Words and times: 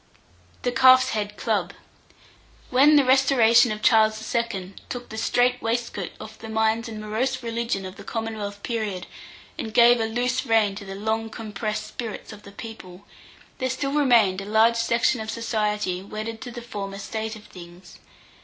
THE 0.63 0.71
CALF'S 0.71 1.09
HEAD 1.09 1.37
CLUB. 1.37 1.73
When 2.71 2.95
the 2.95 3.05
restoration 3.05 3.71
of 3.71 3.83
Charles 3.83 4.19
II. 4.33 4.73
took 4.89 5.09
the 5.09 5.17
strait 5.19 5.61
waistcoat 5.61 6.09
off 6.19 6.39
the 6.39 6.49
minds 6.49 6.89
and 6.89 6.99
morose 6.99 7.43
religion 7.43 7.85
of 7.85 7.97
the 7.97 8.03
Commonwealth 8.03 8.63
period, 8.63 9.05
and 9.59 9.71
gave 9.71 9.99
a 9.99 10.05
loose 10.05 10.43
rein 10.43 10.73
to 10.73 10.85
the 10.85 10.95
long 10.95 11.29
compressed 11.29 11.85
spirits 11.85 12.33
of 12.33 12.41
the 12.41 12.51
people, 12.51 13.05
there 13.59 13.69
still 13.69 13.93
remained 13.93 14.41
a 14.41 14.45
large 14.45 14.75
section 14.77 15.21
of 15.21 15.29
society 15.29 16.01
wedded 16.01 16.41
to 16.41 16.49
the 16.51 16.63
former 16.63 16.97
state 16.97 17.35
of 17.35 17.43
things. 17.45 17.99